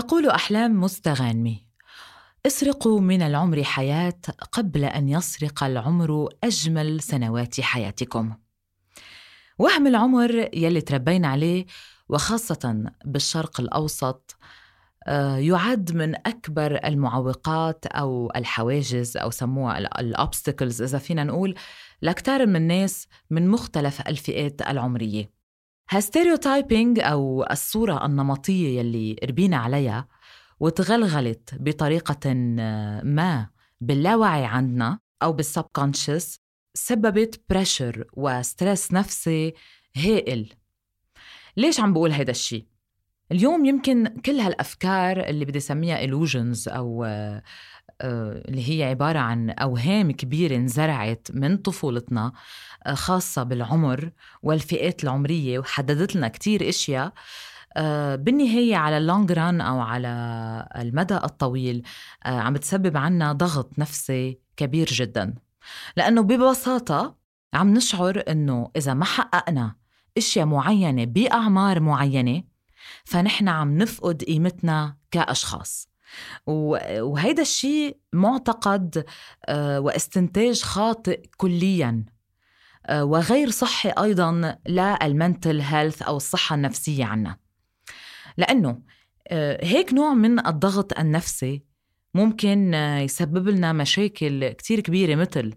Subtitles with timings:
[0.00, 1.66] تقول أحلام مستغانمي.
[2.46, 4.20] اسرقوا من العمر حياة
[4.52, 8.36] قبل أن يسرق العمر أجمل سنوات حياتكم.
[9.58, 11.66] وهم العمر يلي تربينا عليه
[12.08, 14.36] وخاصة بالشرق الأوسط
[15.06, 21.54] آه، يعد من أكبر المعوقات أو الحواجز أو سموها الأوبستكلز إذا فينا نقول
[22.02, 25.37] لكتار من الناس من مختلف الفئات العمرية.
[25.90, 30.08] هال stereotyping أو الصورة النمطية يلي ربينا عليها
[30.60, 32.34] وتغلغلت بطريقة
[33.04, 33.48] ما
[33.80, 36.40] باللاوعي عندنا أو بال subconscious
[36.74, 39.54] سببت pressure و stress نفسي
[39.96, 40.52] هائل
[41.56, 42.66] ليش عم بقول هيدا الشيء؟
[43.32, 47.04] اليوم يمكن كل هالأفكار اللي بدي سميها illusions أو
[48.00, 52.32] آه، اللي هي عبارة عن أوهام كبيرة انزرعت من طفولتنا آه،
[52.92, 54.10] خاصة بالعمر
[54.42, 57.12] والفئات العمرية وحددت لنا كتير إشياء
[57.76, 60.08] آه، بالنهاية على اللونج ران أو على
[60.76, 61.82] المدى الطويل
[62.26, 65.34] عم بتسبب عنا ضغط نفسي كبير جدا.
[65.96, 67.16] لأنه ببساطة
[67.54, 69.76] عم نشعر أنه إذا ما حققنا
[70.18, 72.42] أشياء معينة بأعمار معينة
[73.04, 75.88] فنحن عم نفقد قيمتنا كأشخاص.
[76.46, 79.04] وهيدا الشيء معتقد
[79.46, 82.04] آه، واستنتاج خاطئ كليا.
[82.08, 82.17] آه،
[82.90, 87.36] وغير صحي أيضا لل mental health أو الصحة النفسية عنا
[88.36, 88.82] لأنه
[89.28, 91.62] آه، هيك نوع من الضغط النفسي
[92.14, 95.54] ممكن يسبب لنا مشاكل كتير كبيرة مثل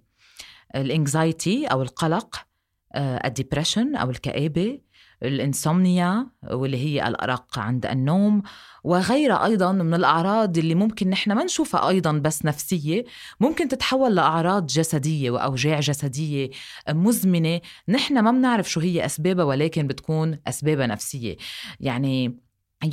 [0.76, 2.46] ال anxiety أو القلق
[2.96, 4.80] ال depression أو الكآبة
[5.24, 8.42] ال insomnia واللي هي الأرق عند النوم
[8.84, 13.06] وغيرها أيضا من الأعراض اللي ممكن نحن ما نشوفها أيضا بس نفسية.
[13.40, 16.50] ممكن تتحول لأعراض جسدية وأوجاع جسدية
[16.90, 17.62] مزمنة.
[17.90, 21.38] نحن ما بنعرف شو هي أسبابها ولكن بتكون أسبابها نفسية.
[21.80, 22.40] يعني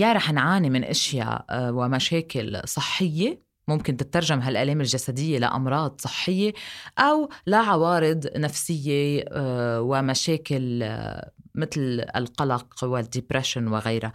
[0.00, 3.47] يا رح نعاني من أشياء آه، ومشاكل صحية.
[3.68, 6.52] ممكن تترجم هالآلام الجسدية لأمراض صحية
[6.98, 14.12] أو لعوارض نفسية آه، ومشاكل آه، مثل القلق والديبرشن وغيرها.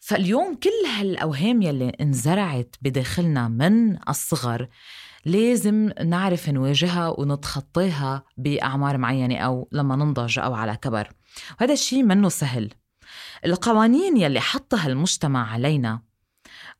[0.00, 4.68] فاليوم كل هالأوهام يلي انزرعت بداخلنا من الصغر
[5.24, 11.08] لازم نعرف نواجهها ونتخطاها بأعمار معينة أو لما ننضج أو على كبر.
[11.60, 12.70] وهذا الشيء منه سهل.
[13.46, 16.00] القوانين يلي حطها المجتمع علينا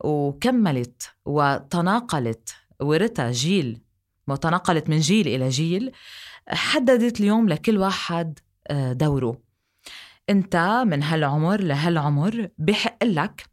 [0.04, 3.80] وكملت وتناقلت ورثها جيل
[4.28, 5.92] وتناقلت من جيل إلى جيل
[6.48, 9.42] حددت اليوم لكل واحد آه، دوره.
[10.30, 13.44] انت من هالعمر لهالعمر بحق لك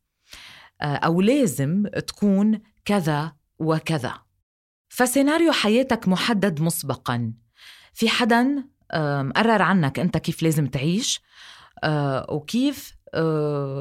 [0.81, 4.13] آه، أو لازم تكون كذا وكذا.
[4.89, 7.33] فسيناريو حياتك محدد مسبقا.
[7.93, 8.63] في حدا
[8.95, 11.21] مقرر عنك أنت كيف لازم تعيش
[11.83, 12.95] آه، وكيف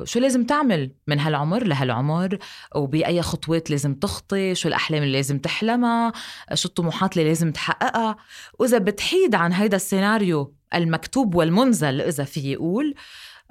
[0.05, 2.39] شو لازم تعمل من هالعمر لهالعمر
[2.75, 6.13] وبأي خطوات لازم تخطي شو الأحلام اللي لازم تحلمها
[6.55, 8.17] شو الطموحات اللي لازم تحققها.
[8.59, 12.95] وإذا بتحيد عن هيدا السيناريو المكتوب والمنزل إذا في يقول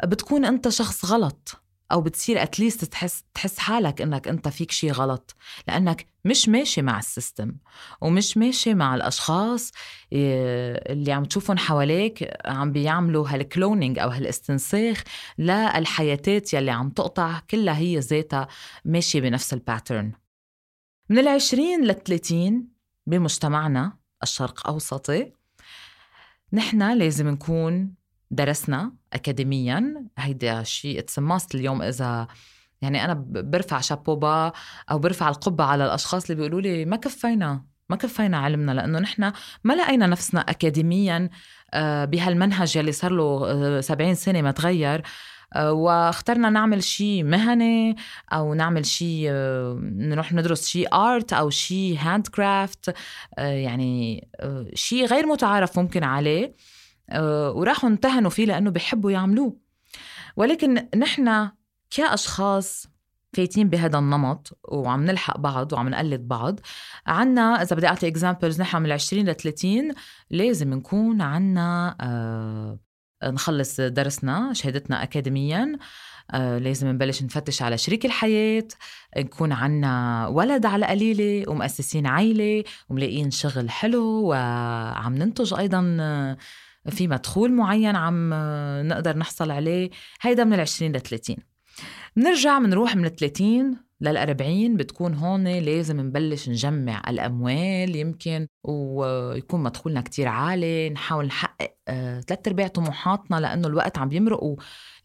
[0.04, 1.67] بتكون أنت شخص غلط.
[1.92, 5.36] أو بتصير at least تحس تحس حالك إنك أنت فيك شيء غلط.
[5.68, 7.56] لأنك مش ماشي مع ال system
[8.02, 9.72] ومش ماشي مع الأشخاص
[10.14, 15.03] آه، اللي عم تشوفهم حواليك عم بيعملوا هال cloning أو هالإستنساخ
[15.38, 18.48] للحياتات يلي عم تقطع كلها هي ذاتها
[18.86, 20.12] ماشية بنفس ال pattern
[21.09, 22.68] من العشرين للثلاثين
[23.08, 25.31] بمجتمعنا الشرق أوسطي
[26.54, 27.97] نحن لازم نكون
[28.32, 30.06] درسنا اكاديميا.
[30.18, 31.20] هيدا شيء it's
[31.56, 32.28] اليوم إذا
[32.82, 34.52] يعني أنا برفع chapeau bas
[34.92, 39.32] أو برفع القبة على الأشخاص اللي بيقولوا لي ما كفينا ما كفينا علمنا لأنه نحن
[39.64, 41.30] ما لقينا نفسنا اكاديميا
[41.74, 45.04] آه، بهالمنهج يلي صار له 70 سنة ما تغير.
[45.54, 47.96] آه، واخترنا نعمل شيء مهني
[48.34, 52.94] أو نعمل شيء آه، نروح ندرس شيء art أو شيء handcraft
[53.38, 54.28] يعني
[54.74, 56.46] شيء غير متعارف ممكن عليه.
[56.46, 56.76] آه،
[57.56, 59.57] وراحوا امتهنوا فيه لأنه بيحبوا يعملوه.
[60.38, 61.50] ولكن نحن
[61.89, 62.88] كأشخاص
[63.33, 66.59] فايتين بهذا النمط وعم نلحق بعض وعم نقلد بعض
[67.07, 69.92] عنا إذا بدي أعطي اكزامبلز نحن من 20 ل 30
[70.30, 72.80] لازم نكون عنا آه
[73.24, 75.77] نخلص درسنا شهادتنا أكاديميا
[76.31, 78.68] آه لازم نبلش نفتش على شريك الحياة
[79.18, 86.38] نكون عنا ولد على قليلة ومؤسسين عيلة وملاقيين شغل حلو وعم ننتج أيضا آه
[86.89, 88.34] في مدخول معين عم
[88.88, 89.89] نقدر نحصل عليه
[90.22, 91.36] هيدا من ال 20 ل 30
[92.15, 100.27] بنرجع بنروح من 30 للأربعين بتكون هون لازم نبلش نجمع الأموال يمكن ويكون مدخولنا كتير
[100.27, 104.44] عالي نحاول نحقق آه، ثلاث أرباع طموحاتنا لأنه الوقت عم يمرق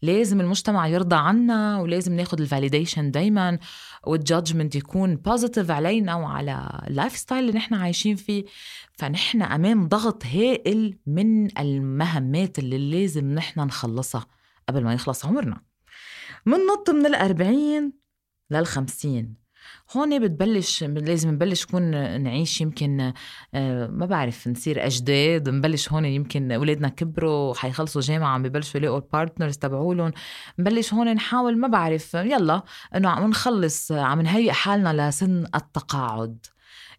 [0.03, 3.59] ولازم المجتمع يرضى عنا ولازم ناخد ال validation دايما
[4.07, 8.45] وال judgment يكون positive علينا وعلى ال lifestyle اللي نحن عايشين فيه.
[8.93, 14.25] فنحن أمام ضغط هائل من المهمات اللي لازم نحن نخلصها
[14.69, 15.72] قبل ما يخلص عمرنا.
[16.45, 17.93] مننط من الأربعين
[18.51, 19.43] للخمسين.
[19.95, 21.83] هون بتبلش لازم نبلش نكون
[22.21, 23.13] نعيش يمكن
[23.53, 28.97] آه، ما بعرف نصير أجداد نبلش هون يمكن أولادنا كبروا حيخلصوا جامعة عم ببلشوا يلاقوا
[28.97, 30.11] ال partners تبعولهم.
[30.59, 32.63] نبلش هون نحاول ما بعرف يلا
[32.95, 36.45] إنه عم نخلص عم نهيئ حالنا لسن التقاعد.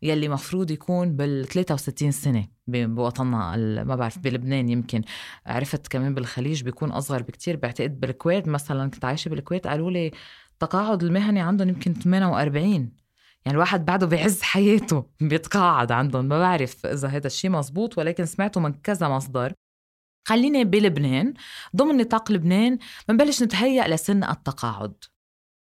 [0.04, 5.02] يلي مفروض يكون بال 63 سنة بوطننا ما بعرف بلبنان يمكن.
[5.46, 8.90] عرفت كمان بالخليج بيكون أصغر بكتير بعتقد بالكويت مثلا.
[8.90, 10.10] كنت عايشة بالكويت قالوا لي
[10.52, 12.92] التقاعد المهني عندهم يمكن 48
[13.44, 16.24] يعني الواحد بعده بعز حياته بيتقاعد عندهم.
[16.24, 19.52] ما بعرف إذا هذا الشيء مزبوط ولكن سمعته من كذا مصدر.
[20.28, 21.34] خليني بلبنان.
[21.76, 22.78] ضمن نطاق لبنان
[23.08, 24.94] بنبلش نتهيأ لسن التقاعد.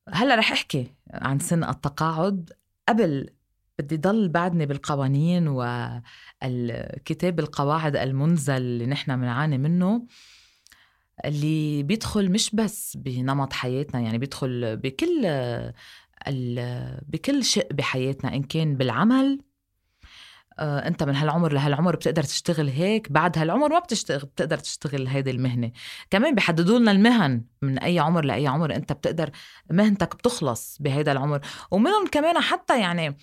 [0.09, 2.53] هلأ رح أحكي عن سن التقاعد
[2.89, 3.31] قبل
[3.81, 10.07] بدي ضل بعدني بالقوانين والكتاب القواعد المنزل اللي نحن بنعاني منه
[11.25, 15.27] اللي بيدخل مش بس بنمط حياتنا يعني بيدخل بكل
[17.09, 19.41] بكل شيء بحياتنا إن كان بالعمل.
[20.59, 25.31] آه، أنت من هالعمر لهالعمر بتقدر تشتغل هيك بعد هالعمر ما بتشتغل بتقدر تشتغل هيدي
[25.31, 25.73] المهنة.
[26.11, 29.31] كمان بيحددوا لنا المهن من أي عمر لأي عمر أنت بتقدر
[29.71, 31.41] مهنتك بتخلص بهيدا العمر.
[31.71, 33.17] ومنهم كمان حتى يعني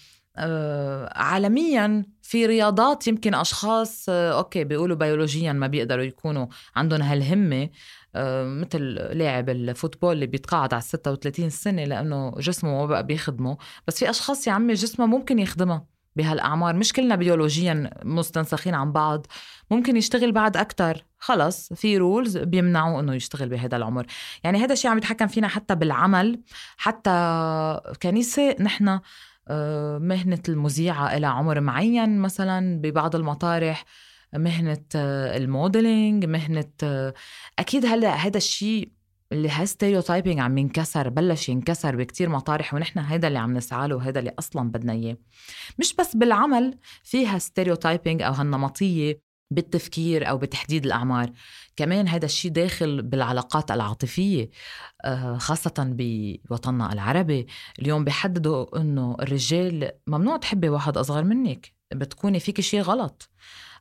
[1.16, 7.70] عالميا في رياضات يمكن أشخاص آه، okay بيقولوا بيولوجيا ما بيقدروا يكونوا عندهم هالهمة
[8.16, 13.58] آه، مثل لاعب ال football اللي بيتقاعد على 36 سنة لأنه جسمه ما بقى بيخدمه
[13.88, 15.86] بس في أشخاص يا عمي جسمه ممكن يخدمها
[16.16, 16.76] بهالأعمار.
[16.76, 19.28] مش كلنا بيولوجيا مستنسخين عن بعض
[19.72, 24.06] ممكن يشتغل بعد أكثر خلص في rules بيمنعوا إنه يشتغل بهذا العمر.
[24.44, 26.40] يعني هذا الشيء عم يتحكم فينا حتى بالعمل
[26.78, 27.12] حتى
[28.04, 29.00] كنساء نحن
[30.00, 33.86] مهنة المذيعة إلى عمر معين مثلا ببعض المطارح
[34.34, 37.14] مهنة آه، ال modeling مهنة آه،
[37.60, 38.92] أكيد هلأ هذا الشيء
[39.32, 43.96] اللي هال stereotyping عم ينكسر بلش ينكسر بكتير مطارح ونحن هيدا اللي عم نسعى له
[43.96, 45.18] وهيدا اللي أصلا بدنا إياه.
[45.80, 51.32] مش بس بالعمل فيها stereotyping أو هالنمطية بالتفكير أو بتحديد الأعمار.
[51.76, 54.50] كمان هذا الشيء داخل بالعلاقات العاطفية
[55.06, 55.74] آه، خاصة
[56.50, 57.48] بوطننا العربي.
[57.80, 63.30] اليوم بيحددوا إنه الرجال ممنوع تحبي واحد أصغر منك بتكوني فيك شيء غلط.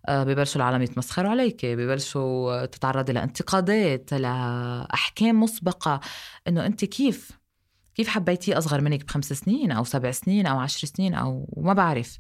[0.09, 6.01] آه، ببلشوا العالم يتمسخروا عليك ببلشوا تتعرضي لانتقادات لأحكام مسبقة
[6.49, 7.31] إنه أنت كيف
[7.95, 12.19] كيف حبيتيه أصغر منك بخمس سنين أو سبع سنين أو عشر سنين أو ما بعرف.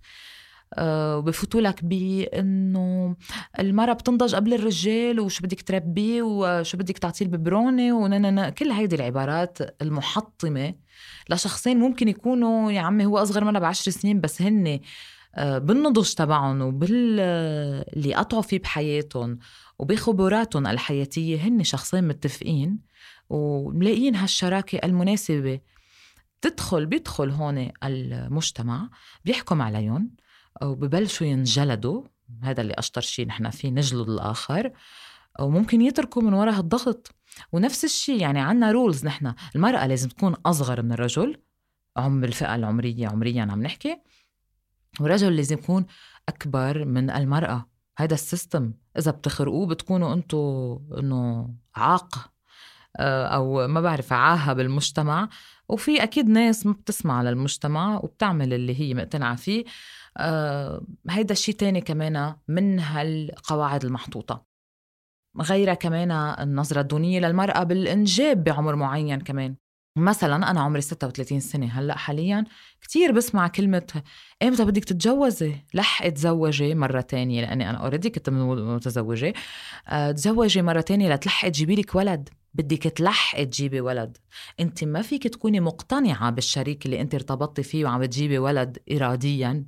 [0.78, 3.16] وبفوتوا لك بانه
[3.58, 9.58] المراه بتنضج قبل الرجال وشو بدك تربيه وشو بدك تعطيه الببرونة وننا كل هيدي العبارات
[9.82, 10.74] المحطمة
[11.30, 14.80] لشخصين ممكن يكونوا يا عمي هو أصغر منها بعشر سنين بس هن
[15.34, 17.20] آه، بالنضج تبعهم وبال
[17.96, 19.38] اللي قطعوا فيه بحياتهم
[19.78, 22.78] وبخبراتهم الحياتية هن شخصين متفقين
[23.30, 25.60] وملاقيين هالشراكة المناسبة.
[26.40, 28.88] تدخل بيدخل هون المجتمع
[29.24, 30.10] بيحكم عليهم
[30.62, 32.02] وببلشوا ينجلدوا
[32.42, 34.72] هذا اللي أشطر شيء نحن فيه نجلد الآخر
[35.40, 37.14] وممكن يتركوا من وراء هالضغط
[37.52, 39.34] ونفس الشيء يعني عنا رولز نحن.
[39.56, 41.36] المرأة لازم تكون أصغر من الرجل
[41.96, 44.00] عم بالفئة العمرية عمريا عم نحكي.
[45.00, 45.86] والرجل لازم يكون
[46.28, 47.68] أكبر من المرأة.
[47.98, 48.72] هذا السيستم.
[48.98, 52.30] إذا بتخرقوه بتكونوا أنتوا إنه عاق
[52.98, 55.28] آه، أو ما بعرف عاهة بالمجتمع.
[55.68, 59.64] وفي أكيد ناس ما بتسمع للمجتمع وبتعمل اللي هي مقتنعة فيه.
[61.10, 64.46] هيدا الشيء تاني كمان من هالقواعد المحطوطة.
[65.40, 69.56] غيرها كمان النظرة الدونية للمرأة بالإنجاب بعمر معين كمان.
[69.98, 71.66] مثلا أنا عمري 36 سنة.
[71.66, 72.44] هلأ حاليا
[72.80, 74.02] كتير بسمع كلمة
[74.42, 79.32] إمتى بدك تتجوزي؟ لح تزوجي مرة تانية لأني أنا أوريدي كنت متزوجة.
[79.88, 82.28] أه تزوجي مرة تانية لتلحقي تجيبي لك ولد.
[82.54, 84.16] بدك تلحقي تجيبي ولد.
[84.60, 89.64] أنت ما فيك تكوني مقتنعة بالشريك اللي أنت ارتبطتي فيه وعم تجيبي ولد إراديا.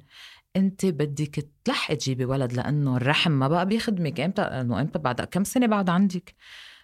[0.59, 4.21] انت بدك تلحقي تجيبي ولد لأنه الرحم ما بقى بيخدمك.
[4.21, 6.35] إمتى؟ انه إمتى؟ بعد كم سنة بعد عندك؟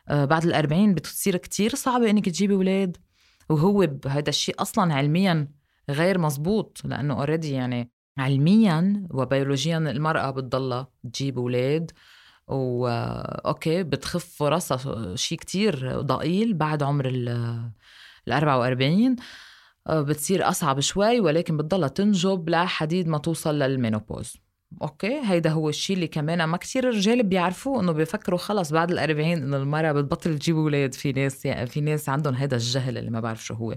[0.09, 2.97] آه بعد الأربعين بتصير كتير صعبة إنك تجيبي ولاد.
[3.51, 5.49] وهو هذا الشيء أصلا علميا
[5.91, 11.91] غير مزبوط لأنه already يعني علميا وبيولوجيا المرأة بتضلها تجيب ولاد.
[12.49, 12.87] و
[13.47, 17.29] okay بتخف فرصها شيء كتير ضئيل بعد عمر ال
[18.29, 19.17] 44 آه،
[19.91, 24.37] بتصير أصعب شوي ولكن بتضلها تنجب لحديد ما توصل لل menopause.
[24.83, 29.43] okay؟ هيدا هو الشيء اللي كمان ما كثير رجال بيعرفوه إنه بيفكروا خلص بعد الأربعين
[29.43, 30.95] إنه المرأة بتبطل تجيب أولاد.
[30.95, 33.75] في ناس يعني في ناس عندهم هيدا الجهل اللي ما بعرف شو هو.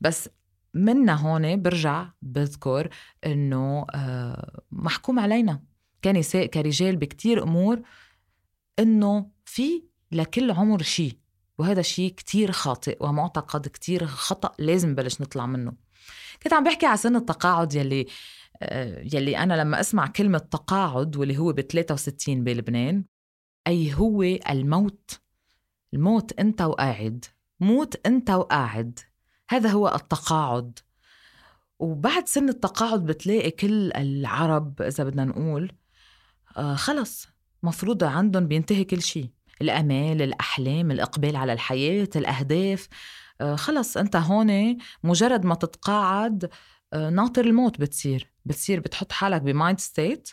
[0.00, 0.28] بس
[0.74, 2.88] منا هون برجع بذكر
[3.26, 5.62] إنه آه، محكوم علينا.
[6.04, 7.80] كنساء كرجال بكتير أمور
[8.78, 9.82] إنه في
[10.12, 11.19] لكل عمر شيء
[11.60, 15.72] وهذا شيء كتير خاطئ ومعتقد كتير خطأ لازم نبلش نطلع منه.
[16.42, 18.06] كنت عم بحكي على سن التقاعد يلي
[18.62, 23.04] آه، يلي أنا لما أسمع كلمة تقاعد واللي هو ب 63 بلبنان
[23.66, 25.20] أي هو الموت
[25.94, 27.24] الموت أنت وقاعد
[27.60, 28.98] موت أنت وقاعد.
[29.48, 30.78] هذا هو التقاعد.
[31.78, 35.72] وبعد سن التقاعد بتلاقي كل العرب إذا بدنا نقول
[36.56, 37.28] آه خلص
[37.62, 39.30] مفروض عندهم بينتهي كل شيء.
[39.62, 42.88] الأمال الأحلام الإقبال على الحياة الأهداف.
[43.40, 46.50] آه خلص أنت هون مجرد ما تتقاعد
[46.92, 48.32] آه ناطر الموت بتصير.
[48.44, 50.30] بتصير بتحط حالك ب mind state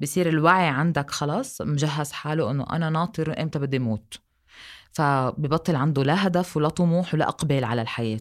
[0.00, 4.14] بصير الوعي عندك خلص مجهز حاله إنه أنا ناطر إمتى بدي موت.
[4.92, 8.20] فببطل عنده لا هدف ولا طموح ولا إقبال على الحياة.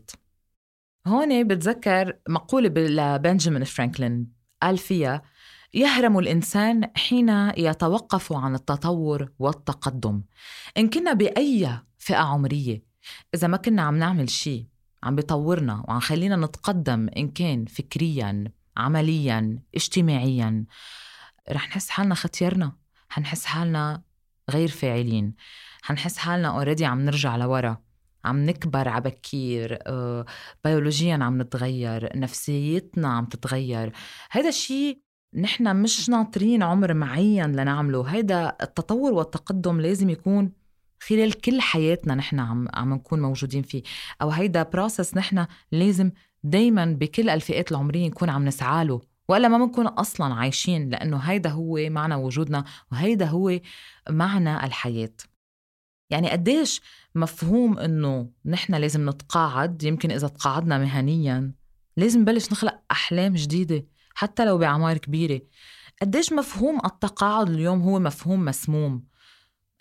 [1.07, 4.27] هون بتذكر مقولة لبنجامين فرانكلين
[4.61, 5.21] قال فيها
[5.73, 10.23] يهرم الإنسان حين يتوقف عن التطور والتقدم.
[10.77, 12.83] إن كنا بأي فئة عمرية
[13.35, 14.65] إذا ما كنا عم نعمل شيء
[15.03, 20.65] عم بيطورنا وعم خلينا نتقدم إن كان فكريا عمليا اجتماعيا
[21.51, 24.03] رح نحس حالنا ختيرنا حنحس حالنا
[24.49, 25.35] غير فاعلين.
[25.81, 27.77] حنحس حالنا already عم نرجع لورا.
[28.25, 30.25] عم نكبر عبكير آه،
[30.63, 33.91] بيولوجيا عم نتغير نفسيتنا عم تتغير.
[34.31, 35.01] هذا الشيء
[35.35, 38.03] نحن مش ناطرين عمر معين لنعمله.
[38.03, 40.51] هيدا التطور والتقدم لازم يكون
[40.99, 43.83] خلال كل حياتنا نحن عم عم نكون موجودين فيه.
[44.21, 46.11] أو هيدا process نحن لازم
[46.43, 51.49] دايما بكل الفئات العمرية نكون عم نسعى له والا ما بنكون أصلا عايشين لأنه هيدا
[51.49, 53.59] هو معنى وجودنا وهيدا هو
[54.09, 55.13] معنى الحياة.
[56.09, 56.81] يعني قديش
[57.15, 61.51] مفهوم إنه نحن لازم نتقاعد يمكن إذا تقاعدنا مهنيا
[61.97, 63.85] لازم نبلش نخلق أحلام جديدة.
[64.21, 65.41] حتى لو بأعمار كبيرة.
[66.01, 69.03] قديش مفهوم التقاعد اليوم هو مفهوم مسموم؟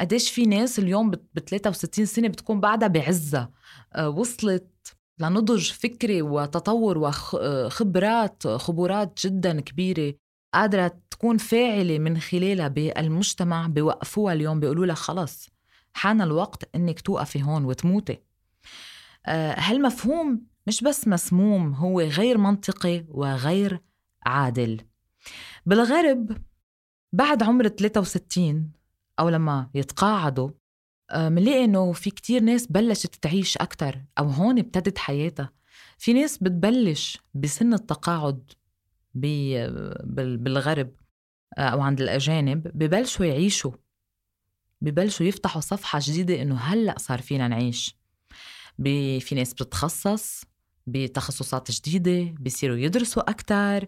[0.01, 3.51] قديش في ناس اليوم ب 63 سنة بتكون بعدها بعزها
[3.95, 10.15] آه، وصلت لنضج فكري وتطور وخبرات خبرات جدا كبيرة.
[10.55, 15.49] قادرة تكون فاعلة من خلالها بالمجتمع بوقفوها اليوم بيقولوا لها خلص
[15.93, 18.19] حان الوقت إنك توقفي هون وتموتي.
[19.27, 23.90] آه، هالمفهوم مش بس مسموم هو غير منطقي وغير
[24.27, 24.81] عادل.
[25.67, 26.39] بالغرب
[27.13, 28.73] بعد عمر 63
[29.19, 30.51] أو لما يتقاعدوا
[31.15, 35.53] منلاقي إنه في كتير ناس بلشت تعيش أكتر أو هون ابتدت حياتها.
[35.99, 38.51] في ناس بتبلش بسن التقاعد
[39.15, 40.91] بالغرب
[41.59, 43.73] أو عند الأجانب ببلشوا يعيشوا
[44.81, 47.97] ببلشوا يفتحوا صفحة جديدة إنه هلأ صار فينا نعيش.
[49.21, 50.45] في ناس بتتخصص
[50.93, 53.87] بتخصصات جديدة بيصيروا يدرسوا أكتر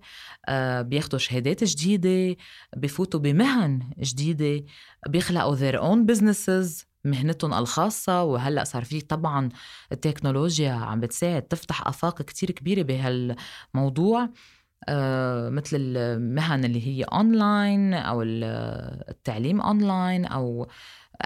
[0.48, 2.36] آه، بياخدوا شهادات جديدة
[2.76, 4.64] بفوتوا بمهن جديدة
[5.08, 8.22] بيخلقوا their own businesses مهنتهم الخاصة.
[8.22, 9.48] وهلأ صار في طبعا
[9.92, 14.28] التكنولوجيا عم بتساعد تفتح آفاق كتير كبيرة بهالموضوع.
[14.88, 20.68] آه، مثل المهن اللي هي اونلاين أو التعليم اونلاين أو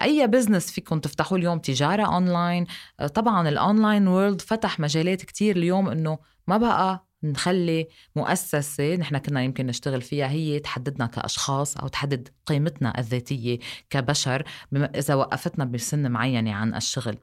[0.02, 2.66] أي business فيكم تفتحوا اليوم تجارة اونلاين
[3.00, 9.18] آه، طبعا ال online world فتح مجالات كتير اليوم إنه ما بقى نخلي مؤسسة نحن
[9.18, 13.58] كنا يمكن نشتغل فيها هي تحددنا كأشخاص أو تحدد قيمتنا الذاتية
[13.90, 17.18] كبشر إذا وقفتنا بسن معينة عن الشغل.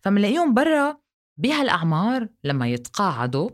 [0.00, 0.96] فمنلاقيهم برا
[1.36, 3.50] بهالأعمار لما يتقاعدوا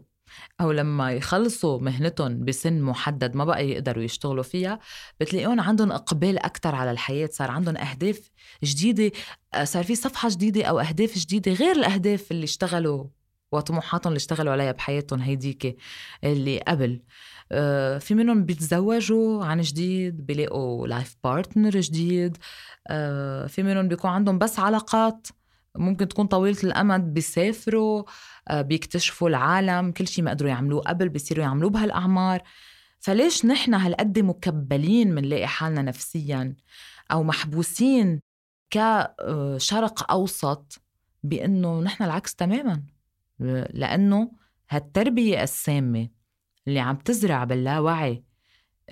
[0.60, 4.78] أو لما يخلصوا مهنتهم بسن محدد ما بقى يقدروا يشتغلوا فيها
[5.20, 8.30] بتلاقيهم عندهم إقبال أكتر على الحياة صار عندهم أهداف
[8.64, 9.12] جديدة
[9.54, 13.04] آه، صار في صفحة جديدة أو أهداف جديدة غير الأهداف اللي اشتغلوا
[13.52, 15.76] وطموحاتهم اللي اشتغلوا عليها بحياتهم هيديك
[16.24, 17.02] اللي قبل.
[17.52, 22.36] آه، في منهم بيتزوجوا عن جديد بيلاقوا life partner جديد
[22.88, 25.26] آه، في منهم بيكون عندهم بس علاقات
[25.78, 28.04] ممكن تكون طويلة الأمد بيسافروا
[28.48, 32.42] آه، بيكتشفوا العالم كل شيء ما قدروا يعملوه قبل بيصيروا يعملوه بهالأعمار.
[32.98, 36.56] فليش نحن هالقد مكبلين منلاقي حالنا نفسيا؟
[37.12, 38.20] أو محبوسين
[38.70, 40.82] كشرق أوسط
[41.22, 42.82] بأنه نحن العكس تماما.
[43.70, 44.32] لأنه
[44.70, 46.08] هالتربية السامة
[46.68, 48.24] اللي عم تزرع باللاوعي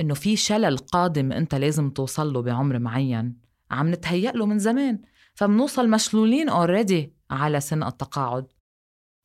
[0.01, 3.37] إنه في شلل قادم أنت لازم توصل له بعمر معين
[3.71, 5.03] عم نتهيأ له من زمان.
[5.35, 8.47] فبنوصل مشلولين اوريدي على سن التقاعد.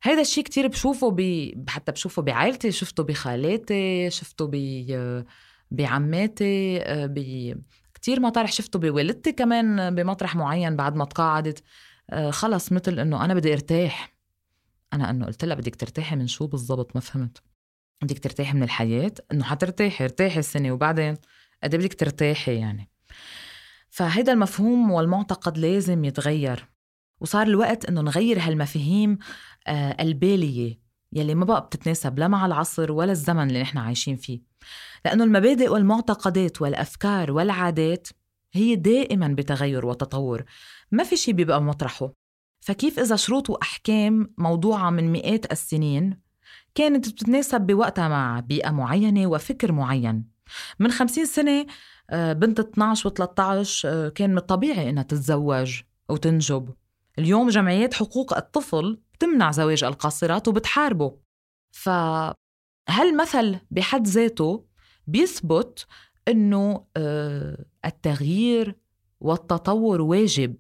[0.04, 1.52] هيدا الشيء كتير بشوفه ب...
[1.70, 4.56] حتى بشوفه بعائلتي شفته بخالاتي شفته ب...
[5.72, 7.20] بعماتي ب...
[7.94, 11.64] كتير مطارح شفته بوالدتي كمان بمطرح معين بعد ما تقاعدت.
[12.30, 14.16] خلص مثل إنه أنا بدي أرتاح.
[14.94, 17.38] أنا إنه قلت لها بدك ترتاحي من شو بالضبط؟ ما فهمت.
[18.02, 21.18] بدك ترتاحي من الحياة إنه حترتاحي ارتاحي السنة وبعدين
[21.64, 22.89] قد إيه بدك ترتاحي يعني؟
[23.90, 26.70] فهيدا المفهوم والمعتقد لازم يتغير.
[27.22, 29.18] وصار الوقت إنه نغير هالمفاهيم
[29.68, 30.80] آه، البالية
[31.14, 34.42] يلي ما بقى بتتناسب لا مع العصر ولا الزمن اللي نحن عايشين فيه.
[35.06, 38.08] لأنه المبادئ والمعتقدات والأفكار والعادات
[38.54, 40.44] هي دائما بتغير وتطور.
[40.92, 42.14] ما في شيء بيبقى مطرحه.
[42.66, 46.20] فكيف إذا شروط وأحكام موضوعة من مئات السنين
[46.76, 50.26] كانت بتتناسب بوقتها مع بيئة معينة وفكر معين؟
[50.80, 51.66] من خمسين سنة
[52.14, 56.74] بنت 12 و 13 كان من الطبيعي إنها تتزوج وتنجب
[57.20, 61.18] اليوم جمعيات حقوق الطفل بتمنع زواج القاصرات وبتحاربه.
[61.72, 64.66] فهالمثل بحد ذاته
[65.08, 65.88] بيثبت
[66.28, 68.76] إنه آه، التغيير
[69.20, 70.56] والتطور واجب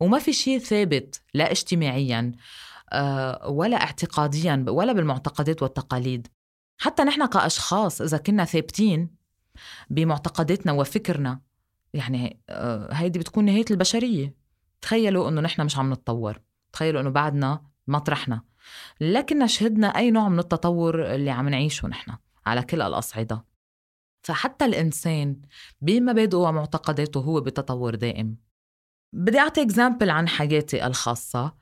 [0.00, 2.32] وما في شيء ثابت لا اجتماعيا
[2.92, 6.28] آه، ولا اعتقاديا ولا بالمعتقدات والتقاليد.
[6.80, 9.23] حتى نحن كأشخاص إذا كنا ثابتين
[9.90, 11.40] بمعتقداتنا وفكرنا.
[11.94, 14.34] يعني آه، هيدي بتكون نهاية البشرية.
[14.80, 16.40] تخيلوا إنه نحن مش عم نتطور.
[16.72, 18.42] تخيلوا إنه بعدنا مطرحنا.
[19.00, 22.12] لكن شهدنا أي نوع من التطور اللي عم نعيشه نحن
[22.46, 23.44] على كل الأصعدة.
[24.22, 25.36] فحتى الإنسان
[25.80, 28.36] بمبادئه ومعتقداته هو بتطور دائم.
[29.12, 31.54] بدي أعطي إكزامبل عن حياتي الخاصة.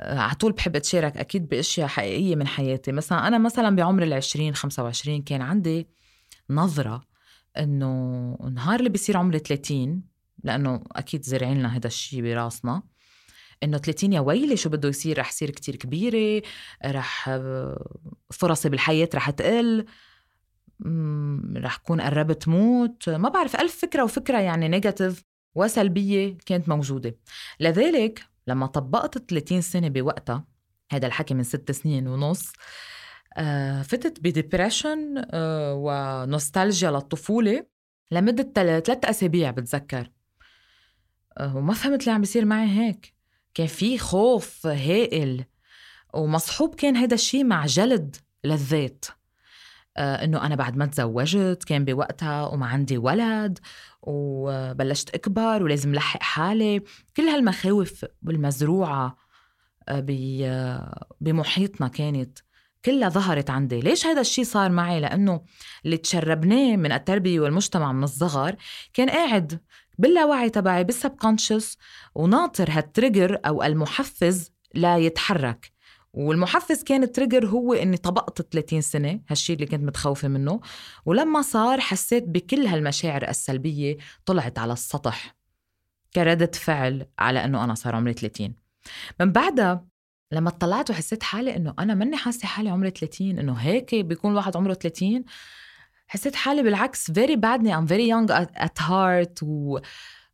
[0.00, 2.92] آه، على طول بحب أتشارك أكيد بأشياء حقيقية من حياتي.
[2.92, 5.88] مثلا أنا مثلا بعمر العشرين خمسة وعشرين كان عندي
[6.50, 7.04] نظرة
[7.58, 10.02] إنه نهار اللي بيصير عمري 30
[10.44, 12.82] لأنه أكيد زارعين لنا هذا الشيء براسنا
[13.62, 16.42] إنه 30 يا ويلي شو بده يصير؟ رح يصير كتير كبيرة
[16.86, 17.40] رح
[18.30, 19.86] فرصي بالحياة رح تقل
[21.56, 23.08] رح كون قربت موت.
[23.08, 27.16] ما بعرف ألف فكرة وفكرة يعني negative وسلبية كانت موجودة.
[27.60, 30.44] لذلك لما طبقت 30 سنة بوقتها
[30.92, 32.52] هذا الحكي من ست سنين ونص
[33.82, 37.66] فتت ب depression آه ونوستالجيا للطفولة
[38.10, 40.10] لمدة ثلاث أسابيع بتذكر.
[41.38, 43.14] آه وما فهمت ليه عم بيصير معي هيك.
[43.54, 45.44] كان في خوف هائل
[46.14, 49.04] ومصحوب كان هذا الشيء مع جلد للذات.
[49.96, 53.58] آه، إنه أنا بعد ما تزوجت كان بوقتها وما عندي ولد
[54.02, 56.82] وبلشت أكبر ولازم لحق حالي.
[57.16, 59.16] كل هالمخاوف المزروعه
[59.88, 62.38] آه، بمحيطنا كانت.
[62.84, 63.80] كلها ظهرت عندي.
[63.80, 65.40] ليش هذا الشيء صار معي؟ لأنه
[65.84, 68.56] اللي تشربناه من التربية والمجتمع من الصغر
[68.94, 69.60] كان قاعد
[69.98, 71.76] باللاوعي تبعي بال subconscious
[72.14, 75.72] وناطر هال trigger أو المحفز لا يتحرك.
[76.12, 80.60] والمحفز كان trigger هو إني طبقت 30 سنة هالشيء اللي كنت متخوفة منه.
[81.06, 85.38] ولما صار حسيت بكل هالمشاعر السلبية طلعت على السطح.
[86.14, 88.54] كردة فعل على إنه أنا صار عمري 30
[89.20, 89.86] من بعدها
[90.32, 94.56] لما اطلعت وحسيت حالي إنه أنا ماني حاسة حالي عمري 30 إنه هيك بيكون الواحد
[94.56, 95.24] عمره 30
[96.06, 99.78] حسيت حالي بالعكس badly I'm very young at heart و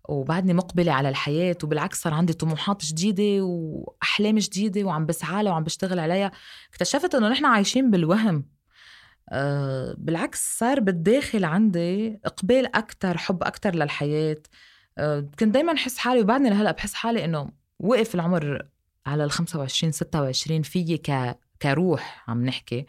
[0.09, 5.65] وبعدني مقبلة على الحياة وبالعكس صار عندي طموحات جديدة وأحلام جديدة وعم بسعى لها وعم
[5.65, 6.33] بشتغل عليها.
[6.71, 8.49] اكتشفت إنه نحن عايشين بالوهم.
[9.33, 14.37] أه بالعكس صار بالداخل عندي إقبال أكتر حب أكتر للحياة.
[14.99, 18.69] أه كنت دايما أحس حالي وبعدني لهلأ بحس حالي إنه وقف العمر
[19.07, 22.87] على ال 25 26 فيي ك كروح عم نحكي.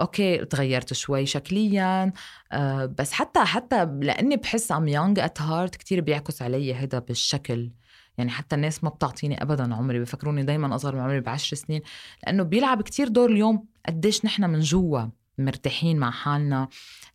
[0.00, 2.12] okay تغيرت شوي شكليا
[2.52, 7.70] آه بس حتى حتى لأني بحس I'm young at heart كثير بيعكس علي هذا بالشكل.
[8.18, 11.82] يعني حتى الناس ما بتعطيني ابدا عمري بفكروني دايما أصغر من عمري بعشر سنين
[12.26, 15.02] لأنه بيلعب كتير دور اليوم قديش نحن من جوا
[15.38, 16.68] مرتاحين مع حالنا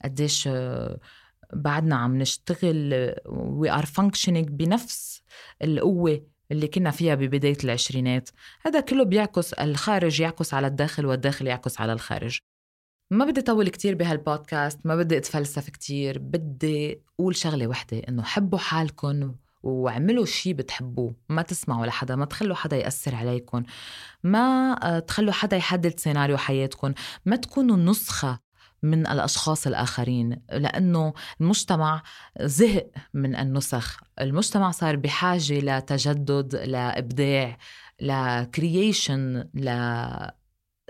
[0.03, 0.99] قديش آه
[1.53, 5.21] بعدنا عم نشتغل we are functioning بنفس
[5.61, 6.21] القوة
[6.51, 8.29] اللي كنا فيها ببداية العشرينات.
[8.65, 12.39] هذا كله بيعكس الخارج يعكس على الداخل والداخل يعكس على الخارج.
[13.11, 18.59] ما بدي طول كتير بهالبودكاست ما بدي أتفلسف كتير بدي أقول شغلة وحدة إنه حبوا
[18.59, 21.15] حالكم واعملوا شيء بتحبوه.
[21.29, 23.63] ما تسمعوا لحدا ما تخلوا حدا يأثر عليكم
[24.23, 26.93] ما آه، تخلوا حدا يحدد سيناريو حياتكم
[27.25, 28.39] ما تكونوا نسخة
[28.83, 32.03] من الأشخاص الآخرين لأنه المجتمع
[32.41, 33.99] زهق من النسخ.
[34.21, 37.57] المجتمع صار بحاجة لتجدد لإبداع
[38.01, 39.69] ل creation ل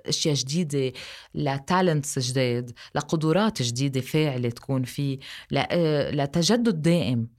[0.05, 0.93] أشياء جديدة
[1.35, 5.19] ل talents جديد لقدرات جديدة فاعلة تكون فيه
[6.11, 7.29] لتجدد دائم.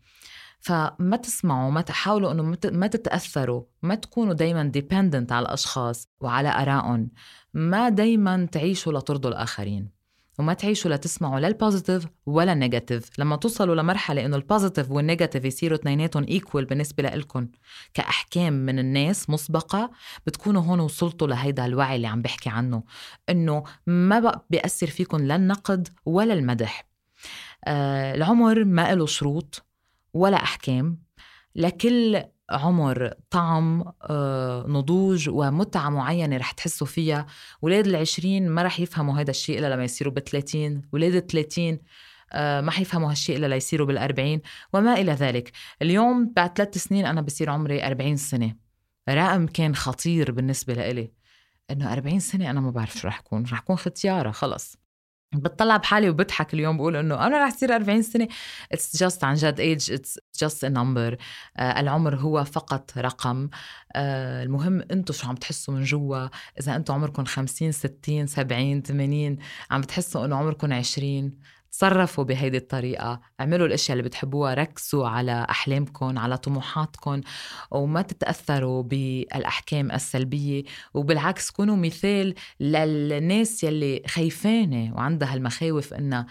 [0.60, 7.10] فما تسمعوا ما تحاولوا إنه ما تتأثروا ما تكونوا دايما dependent على الأشخاص وعلى آرائهم.
[7.54, 9.97] ما دايما تعيشوا لترضوا الآخرين.
[10.38, 13.10] وما تعيشوا لتسمعوا لا ال positive ولا ال negative.
[13.18, 17.48] لما توصلوا لمرحلة إنه ال positive وال negative يصيروا اثنيناتهم equal بالنسبة لكم
[17.94, 19.90] كأحكام من الناس مسبقة
[20.26, 22.82] بتكونوا هون وصلتوا لهيدا الوعي اللي عم بحكي عنه
[23.28, 26.88] إنه ما بقى بيأثر فيكم لا النقد ولا المدح.
[27.64, 29.64] آه العمر ما له شروط
[30.14, 30.98] ولا أحكام
[31.54, 37.26] لكل عمر طعم آه، نضوج ومتعة معينة رح تحسوا فيها.
[37.62, 41.80] ولاد العشرين ما رح يفهموا هذا الشيء إلا لما يصيروا بثلاثين ولاد الثلاثين
[42.32, 44.40] آه، ما حيفهموا هالشيء إلا ليصيروا بالأربعين.
[44.72, 45.52] وما إلى ذلك.
[45.82, 48.56] اليوم بعد ثلاث سنين أنا بصير عمري أربعين سنة.
[49.08, 51.12] رقم كان خطير بالنسبة لإلي.
[51.70, 54.87] إنه أربعين سنة أنا ما بعرف شو رح أكون رح أكون ختيارة خلص.
[55.34, 58.28] بتطلع بحالي وبضحك اليوم بقول إنه أنا رح تصير 40 سنة.
[58.72, 61.16] it's just عن جد age it's just a number
[61.60, 63.48] العمر هو فقط رقم.
[63.48, 66.28] uh, المهم أنتم شو عم تحسوا من جوا؟
[66.60, 69.36] إذا أنتم عمركم 50 60 70 80
[69.70, 71.32] عم بتحسوا إنه عمركم 20
[71.72, 77.20] تصرفوا بهيدي الطريقة اعملوا الأشياء اللي بتحبوها ركزوا على احلامكم على طموحاتكم
[77.70, 80.64] وما تتأثروا بالأحكام السلبية.
[80.94, 86.26] وبالعكس كونوا مثال للناس يلي خايفانة وعندها المخاوف إنها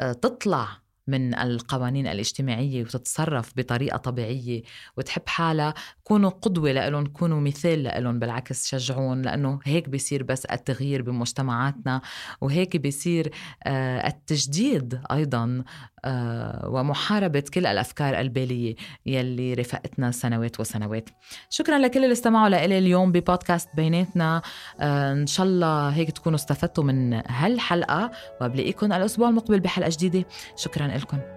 [0.00, 0.68] آه، تطلع
[1.06, 4.62] من القوانين الاجتماعية وتتصرف بطريقة طبيعية
[4.96, 11.02] وتحب حالها كونوا قدوة لهم كونوا مثال لهم بالعكس شجعون لأنه هيك بيصير بس التغيير
[11.02, 12.00] بمجتمعاتنا
[12.40, 13.30] وهيك بيصير
[13.64, 15.64] آه، التجديد أيضا
[16.66, 18.74] ومحاربة كل الأفكار البالية
[19.06, 21.08] يلي رفقتنا سنوات وسنوات.
[21.50, 24.42] شكرا لكل اللي استمعوا لإلي اليوم ببودكاست بيناتنا.
[24.80, 30.24] آه، إن شاء الله هيك تكونوا استفدتوا من هالحلقة وبلاقيكم الأسبوع المقبل بحلقة جديدة.
[30.56, 31.35] شكرا لكم.